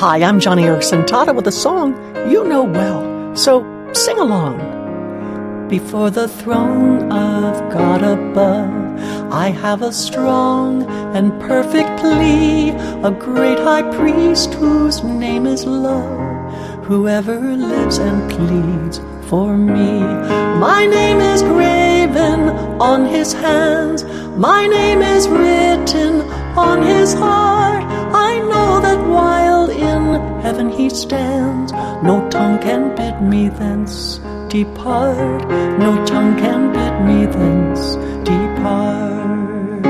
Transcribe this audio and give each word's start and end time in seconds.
Hi, 0.00 0.22
I'm 0.22 0.40
Joni 0.40 0.62
Eareckson 0.62 1.04
Tada 1.04 1.36
with 1.36 1.46
a 1.46 1.52
song 1.52 1.92
you 2.32 2.42
know 2.42 2.62
well, 2.62 3.36
so 3.36 3.66
sing 3.92 4.18
along. 4.18 4.56
Before 5.68 6.08
the 6.08 6.26
throne 6.26 7.12
of 7.12 7.70
God 7.70 8.02
above, 8.02 9.30
I 9.30 9.50
have 9.50 9.82
a 9.82 9.92
strong 9.92 10.84
and 11.14 11.38
perfect 11.38 12.00
plea, 12.00 12.70
a 13.04 13.10
great 13.10 13.58
high 13.58 13.94
priest 13.94 14.54
whose 14.54 15.04
name 15.04 15.46
is 15.46 15.66
love, 15.66 16.54
whoever 16.84 17.38
lives 17.38 17.98
and 17.98 18.30
pleads 18.30 19.00
for 19.28 19.54
me. 19.54 20.00
My 20.66 20.86
name 20.86 21.20
is 21.20 21.42
graven 21.42 22.48
on 22.80 23.04
his 23.04 23.34
hands, 23.34 24.04
my 24.34 24.66
name 24.66 25.02
is 25.02 25.28
written 25.28 26.22
on 26.56 26.80
his 26.84 27.12
heart. 27.12 27.60
Stands, 30.96 31.72
no 32.02 32.28
tongue 32.30 32.58
can 32.60 32.94
bid 32.94 33.22
me 33.22 33.48
thence 33.48 34.18
depart. 34.50 35.48
No 35.78 36.04
tongue 36.04 36.36
can 36.36 36.72
bid 36.72 37.06
me 37.06 37.26
thence 37.26 37.94
depart. 38.24 39.86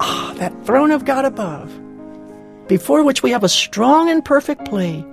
Ah, 0.00 0.34
that 0.38 0.64
throne 0.64 0.90
of 0.90 1.04
God 1.04 1.24
above, 1.24 1.70
before 2.66 3.04
which 3.04 3.22
we 3.22 3.30
have 3.30 3.44
a 3.44 3.48
strong 3.48 4.08
and 4.10 4.24
perfect 4.24 4.64
plea. 4.64 5.04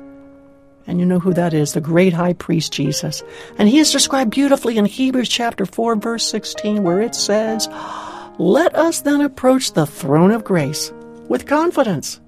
And 0.87 1.01
you 1.01 1.05
know 1.05 1.20
who 1.20 1.34
that 1.34 1.53
is, 1.53 1.73
the 1.73 1.81
great 1.81 2.13
high 2.13 2.34
priest 2.34 2.71
Jesus. 2.71 3.21
And 3.57 3.67
he 3.67 3.79
is 3.79 3.91
described 3.91 4.31
beautifully 4.31 4.77
in 4.77 4.85
Hebrews 4.85 5.27
chapter 5.27 5.65
4, 5.65 5.98
verse 5.98 6.26
16, 6.29 6.81
where 6.81 7.01
it 7.01 7.13
says, 7.13 7.67
Let 8.39 8.73
us 8.73 9.01
then 9.01 9.20
approach 9.20 9.73
the 9.73 9.85
throne 9.85 10.31
of 10.31 10.45
grace 10.45 10.93
with 11.27 11.45
confidence, 11.45 12.21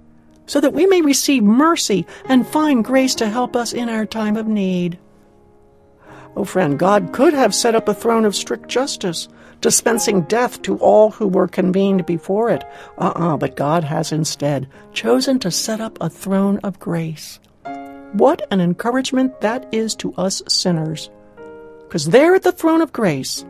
so 0.50 0.60
that 0.60 0.74
we 0.74 0.88
may 0.88 1.00
receive 1.00 1.44
mercy 1.44 2.08
and 2.26 2.46
find 2.46 2.84
grace 2.84 3.14
to 3.14 3.30
help 3.30 3.56
us 3.56 3.72
in 3.72 3.88
our 3.88 4.04
time 4.04 4.36
of 4.36 4.48
need. 4.48 4.98
Oh, 6.36 6.44
friend, 6.44 6.80
God 6.80 7.14
could 7.14 7.34
have 7.34 7.54
set 7.54 7.76
up 7.76 7.88
a 7.88 7.94
throne 7.94 8.26
of 8.26 8.36
strict 8.36 8.68
justice, 8.68 9.30
dispensing 9.62 10.22
death 10.24 10.60
to 10.64 10.78
all 10.80 11.12
who 11.12 11.28
were 11.28 11.48
convened 11.48 12.08
before 12.08 12.50
it. 12.50 12.64
Uh 12.98 13.14
uh-uh, 13.16 13.34
uh 13.36 13.38
but 13.38 13.56
God 13.56 13.84
has 13.84 14.12
instead 14.12 14.68
chosen 14.92 15.38
to 15.40 15.52
set 15.52 15.80
up 15.80 16.00
a 16.02 16.10
throne 16.10 16.60
of 16.64 16.80
grace. 16.80 17.40
What 18.14 18.42
an 18.50 18.60
encouragement 18.60 19.42
that 19.42 19.72
is 19.72 19.94
to 19.98 20.16
us 20.16 20.42
sinners. 20.48 21.12
Because 21.82 22.08
there 22.08 22.34
at 22.34 22.42
the 22.42 22.52
throne 22.52 22.82
of 22.82 22.92
grace, 22.92 23.46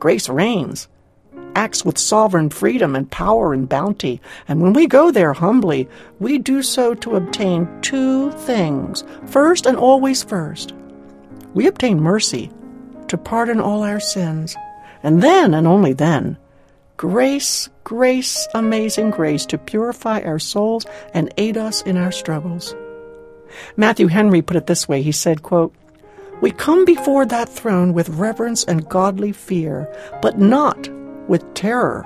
grace 0.00 0.28
reigns, 0.28 0.88
acts 1.54 1.84
with 1.84 1.98
sovereign 1.98 2.50
freedom 2.50 2.94
and 2.96 3.10
power 3.10 3.52
and 3.52 3.68
bounty. 3.68 4.20
And 4.48 4.62
when 4.62 4.72
we 4.72 4.86
go 4.86 5.10
there 5.10 5.32
humbly, 5.32 5.88
we 6.18 6.38
do 6.38 6.62
so 6.62 6.94
to 6.94 7.16
obtain 7.16 7.68
two 7.82 8.30
things. 8.32 9.04
First 9.26 9.66
and 9.66 9.76
always 9.76 10.22
first, 10.22 10.72
we 11.54 11.66
obtain 11.66 12.00
mercy 12.00 12.50
to 13.08 13.18
pardon 13.18 13.60
all 13.60 13.82
our 13.82 14.00
sins. 14.00 14.56
And 15.02 15.22
then, 15.22 15.54
and 15.54 15.66
only 15.66 15.92
then, 15.92 16.36
grace, 16.96 17.68
grace, 17.84 18.46
amazing 18.54 19.10
grace 19.10 19.46
to 19.46 19.58
purify 19.58 20.20
our 20.20 20.38
souls 20.38 20.86
and 21.14 21.32
aid 21.36 21.56
us 21.56 21.82
in 21.82 21.96
our 21.96 22.12
struggles. 22.12 22.74
Matthew 23.76 24.06
Henry 24.06 24.42
put 24.42 24.56
it 24.56 24.66
this 24.66 24.88
way. 24.88 25.02
He 25.02 25.12
said, 25.12 25.42
quote, 25.42 25.74
We 26.40 26.50
come 26.52 26.84
before 26.84 27.26
that 27.26 27.48
throne 27.48 27.94
with 27.94 28.08
reverence 28.10 28.62
and 28.64 28.88
godly 28.88 29.32
fear, 29.32 29.92
but 30.22 30.38
not 30.38 30.88
with 31.30 31.54
terror. 31.54 32.04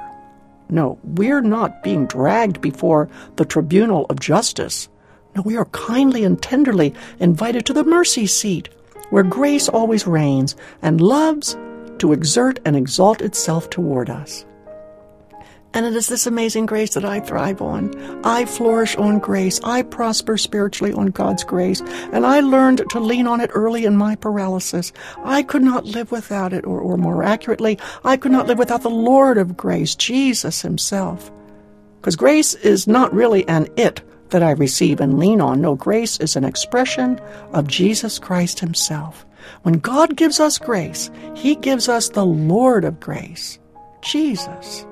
No, 0.69 0.99
we're 1.03 1.41
not 1.41 1.83
being 1.83 2.07
dragged 2.07 2.61
before 2.61 3.09
the 3.37 3.45
tribunal 3.45 4.07
of 4.11 4.21
justice. 4.21 4.89
No, 5.35 5.43
we 5.43 5.57
are 5.57 5.65
kindly 5.67 6.25
and 6.25 6.41
tenderly 6.41 6.95
invited 7.19 7.67
to 7.67 7.73
the 7.73 7.85
mercy 7.85 8.27
seat 8.27 8.69
where 9.11 9.25
grace 9.25 9.69
always 9.69 10.07
reigns 10.07 10.55
and 10.83 11.01
loves 11.01 11.57
to 11.99 12.13
exert 12.13 12.61
and 12.65 12.77
exalt 12.77 13.23
itself 13.23 13.71
toward 13.71 14.11
us. 14.11 14.45
And 15.75 15.85
it 15.85 15.97
is 15.97 16.07
this 16.07 16.27
amazing 16.27 16.67
grace 16.67 16.95
that 16.95 17.05
I 17.05 17.19
thrive 17.19 17.61
on. 17.61 17.93
I 18.25 18.45
flourish 18.45 18.95
on 18.97 19.19
grace. 19.19 19.61
I 19.65 19.83
prosper 19.83 20.39
spiritually 20.39 20.93
on 20.93 21.07
God's 21.07 21.43
grace. 21.43 21.81
And 22.13 22.25
I 22.25 22.41
learned 22.41 22.89
to 22.91 23.01
lean 23.01 23.27
on 23.27 23.41
it 23.41 23.51
early 23.53 23.85
in 23.85 23.97
my 23.97 24.15
paralysis. 24.15 24.93
I 25.25 25.43
could 25.43 25.63
not 25.63 25.85
live 25.85 26.13
without 26.13 26.53
it, 26.53 26.65
or, 26.65 26.81
or 26.81 26.97
more 26.97 27.25
accurately, 27.25 27.79
I 28.05 28.17
could 28.17 28.31
not 28.31 28.47
live 28.47 28.59
without 28.59 28.83
the 28.83 28.89
Lord 28.89 29.37
of 29.37 29.57
grace, 29.57 29.97
Jesus 29.97 30.63
Himself. 30.63 31.31
Because 32.01 32.17
grace 32.17 32.55
is 32.55 32.87
not 32.87 33.13
really 33.13 33.47
an 33.49 33.67
it, 33.77 34.01
that 34.31 34.43
I 34.43 34.51
receive 34.53 35.01
and 35.01 35.19
lean 35.19 35.41
on. 35.41 35.61
No, 35.61 35.75
grace 35.75 36.21
is 36.21 36.37
an 36.37 36.45
expression 36.45 37.21
of 37.53 37.67
Jesus 37.67 38.19
Christ 38.19 38.61
Himself. 38.61 39.27
When 39.63 39.79
God 39.81 40.17
gives 40.17 40.39
us 40.39 40.59
grace, 40.59 41.11
He 41.35 41.57
gives 41.57 41.89
us 41.89 42.11
the 42.11 42.25
Lord 42.25 42.85
of 42.85 43.01
grace, 43.01 43.59
Jesus. 44.03 44.87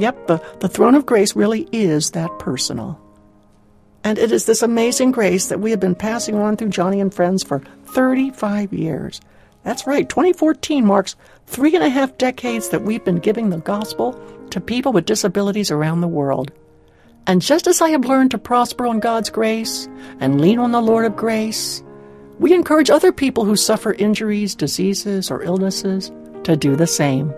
Yep, 0.00 0.28
the, 0.28 0.42
the 0.60 0.68
throne 0.68 0.94
of 0.94 1.04
grace 1.04 1.36
really 1.36 1.68
is 1.72 2.12
that 2.12 2.38
personal. 2.38 2.98
And 4.02 4.18
it 4.18 4.32
is 4.32 4.46
this 4.46 4.62
amazing 4.62 5.12
grace 5.12 5.48
that 5.48 5.60
we 5.60 5.70
have 5.72 5.80
been 5.80 5.94
passing 5.94 6.36
on 6.36 6.56
through 6.56 6.70
Joni 6.70 7.02
and 7.02 7.12
Friends 7.12 7.44
for 7.44 7.60
35 7.84 8.72
years. 8.72 9.20
That's 9.62 9.86
right, 9.86 10.08
2014 10.08 10.86
marks 10.86 11.16
three 11.46 11.74
and 11.74 11.84
a 11.84 11.90
half 11.90 12.16
decades 12.16 12.70
that 12.70 12.80
we've 12.80 13.04
been 13.04 13.18
giving 13.18 13.50
the 13.50 13.58
gospel 13.58 14.18
to 14.48 14.58
people 14.58 14.90
with 14.90 15.04
disabilities 15.04 15.70
around 15.70 16.00
the 16.00 16.08
world. 16.08 16.50
And 17.26 17.42
just 17.42 17.66
as 17.66 17.82
I 17.82 17.90
have 17.90 18.06
learned 18.06 18.30
to 18.30 18.38
prosper 18.38 18.86
on 18.86 19.00
God's 19.00 19.28
grace 19.28 19.86
and 20.18 20.40
lean 20.40 20.58
on 20.58 20.72
the 20.72 20.80
Lord 20.80 21.04
of 21.04 21.14
grace, 21.14 21.82
we 22.38 22.54
encourage 22.54 22.88
other 22.88 23.12
people 23.12 23.44
who 23.44 23.54
suffer 23.54 23.92
injuries, 23.92 24.54
diseases, 24.54 25.30
or 25.30 25.42
illnesses 25.42 26.10
to 26.44 26.56
do 26.56 26.74
the 26.74 26.86
same. 26.86 27.34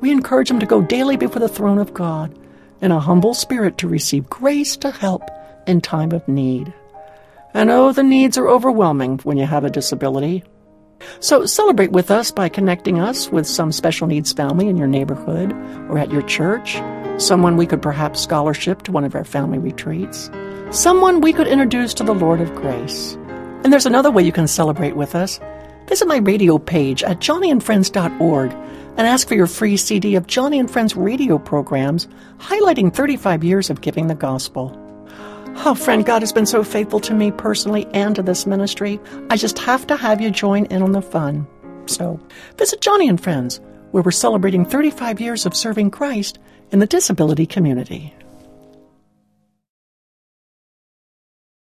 We 0.00 0.10
encourage 0.10 0.48
them 0.48 0.60
to 0.60 0.66
go 0.66 0.82
daily 0.82 1.16
before 1.16 1.40
the 1.40 1.48
throne 1.48 1.78
of 1.78 1.94
God 1.94 2.36
in 2.80 2.92
a 2.92 3.00
humble 3.00 3.34
spirit 3.34 3.78
to 3.78 3.88
receive 3.88 4.28
grace 4.28 4.76
to 4.78 4.90
help 4.90 5.22
in 5.66 5.80
time 5.80 6.12
of 6.12 6.26
need. 6.28 6.72
And 7.54 7.70
oh, 7.70 7.92
the 7.92 8.02
needs 8.02 8.36
are 8.36 8.48
overwhelming 8.48 9.18
when 9.18 9.36
you 9.36 9.46
have 9.46 9.64
a 9.64 9.70
disability. 9.70 10.44
So 11.20 11.46
celebrate 11.46 11.92
with 11.92 12.10
us 12.10 12.30
by 12.30 12.48
connecting 12.48 12.98
us 12.98 13.30
with 13.30 13.46
some 13.46 13.72
special 13.72 14.06
needs 14.06 14.32
family 14.32 14.68
in 14.68 14.76
your 14.76 14.86
neighborhood 14.86 15.52
or 15.88 15.98
at 15.98 16.10
your 16.10 16.22
church 16.22 16.80
someone 17.18 17.56
we 17.56 17.66
could 17.66 17.82
perhaps 17.82 18.20
scholarship 18.20 18.82
to 18.82 18.92
one 18.92 19.04
of 19.04 19.14
our 19.14 19.24
family 19.24 19.58
retreats, 19.58 20.30
someone 20.70 21.20
we 21.20 21.32
could 21.32 21.46
introduce 21.46 21.94
to 21.94 22.04
the 22.04 22.14
Lord 22.14 22.40
of 22.40 22.54
Grace. 22.54 23.14
And 23.62 23.72
there's 23.72 23.86
another 23.86 24.10
way 24.10 24.22
you 24.22 24.32
can 24.32 24.48
celebrate 24.48 24.96
with 24.96 25.14
us. 25.14 25.40
Visit 25.88 26.08
my 26.08 26.18
radio 26.18 26.58
page 26.58 27.02
at 27.02 27.20
joniandfriends.org 27.20 28.52
and 28.96 29.06
ask 29.06 29.26
for 29.26 29.34
your 29.34 29.46
free 29.46 29.76
CD 29.76 30.14
of 30.14 30.26
Joni 30.26 30.58
and 30.60 30.70
Friends 30.70 30.96
radio 30.96 31.38
programs 31.38 32.06
highlighting 32.38 32.94
35 32.94 33.44
years 33.44 33.70
of 33.70 33.80
giving 33.80 34.06
the 34.06 34.14
gospel. 34.14 34.78
Oh, 35.64 35.74
friend, 35.74 36.04
God 36.04 36.22
has 36.22 36.32
been 36.32 36.46
so 36.46 36.64
faithful 36.64 37.00
to 37.00 37.14
me 37.14 37.30
personally 37.30 37.86
and 37.94 38.16
to 38.16 38.22
this 38.22 38.46
ministry. 38.46 39.00
I 39.30 39.36
just 39.36 39.58
have 39.60 39.86
to 39.86 39.96
have 39.96 40.20
you 40.20 40.30
join 40.30 40.66
in 40.66 40.82
on 40.82 40.92
the 40.92 41.02
fun. 41.02 41.46
So, 41.86 42.20
visit 42.56 42.80
Joni 42.80 43.08
and 43.08 43.20
Friends, 43.20 43.60
where 43.92 44.02
we're 44.02 44.10
celebrating 44.10 44.64
35 44.64 45.20
years 45.20 45.46
of 45.46 45.54
serving 45.54 45.90
Christ 45.90 46.38
in 46.72 46.80
the 46.80 46.86
disability 46.86 47.46
community. 47.46 48.14